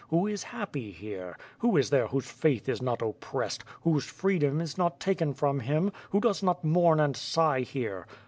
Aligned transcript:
Who 0.09 0.25
is 0.25 0.41
happy 0.41 0.91
here? 0.91 1.37
Who 1.59 1.77
is 1.77 1.91
there 1.91 2.07
whose 2.07 2.25
faith 2.25 2.67
is 2.67 2.81
not 2.81 3.03
oppressed, 3.03 3.63
whose 3.83 4.03
freedom 4.03 4.59
is 4.59 4.75
not 4.75 4.99
taken 4.99 5.31
from 5.35 5.59
him, 5.59 5.91
who 6.09 6.19
does 6.19 6.41
not 6.41 6.63
mourn 6.63 6.99
and 6.99 7.15
sigh 7.15 7.61
here? 7.61 8.07